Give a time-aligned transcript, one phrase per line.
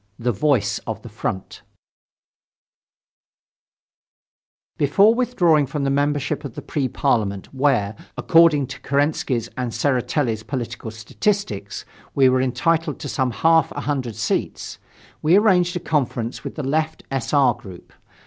[0.17, 1.61] THE VOICE OF THE FRONT
[4.77, 10.41] Before withdrawing from the membership in the Pre Parliament where, according to Kerensky's and Tseretelli's
[10.41, 11.85] political statistics,
[12.15, 14.79] we were entitled to some half a hundred seats,
[15.21, 17.31] we arranged a conference with the left S.
[17.31, 17.53] R.
[17.53, 17.93] group.